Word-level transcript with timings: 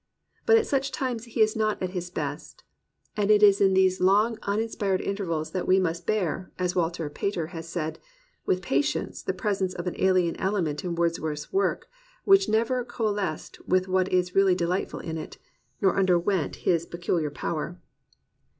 But 0.47 0.57
at 0.57 0.65
such 0.65 0.91
times 0.91 1.25
he 1.25 1.41
is 1.41 1.55
not 1.55 1.79
at 1.79 1.91
his 1.91 2.09
best; 2.09 2.63
and 3.15 3.29
it 3.29 3.43
is 3.43 3.61
in 3.61 3.75
these 3.75 4.01
long 4.01 4.39
uninspired 4.41 4.99
intervals 4.99 5.51
that 5.51 5.67
we 5.67 5.79
must 5.79 6.07
bear, 6.07 6.51
as 6.57 6.75
Walter 6.75 7.07
Pater 7.07 7.45
has 7.53 7.67
said, 7.69 7.99
"With 8.43 8.63
patience 8.63 9.21
the 9.21 9.31
presence 9.31 9.75
of 9.75 9.85
an 9.85 9.93
alien 9.99 10.35
element 10.37 10.83
in 10.83 10.95
Wordsworth's 10.95 11.53
work, 11.53 11.87
which 12.23 12.49
never 12.49 12.83
coalesced 12.83 13.59
with 13.67 13.87
what 13.87 14.11
is 14.11 14.33
really 14.33 14.55
delightful 14.55 15.01
in 15.01 15.19
it, 15.19 15.37
nor 15.81 15.95
underwent 15.95 16.55
his 16.65 16.87
peculiar 16.87 17.29
power." 17.29 17.79